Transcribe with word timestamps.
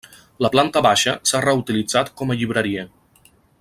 La 0.43 0.49
planta 0.55 0.81
baixa 0.85 1.13
s'ha 1.31 1.43
reutilitzat 1.47 2.11
com 2.23 2.33
a 2.33 2.39
llibreria. 2.41 2.91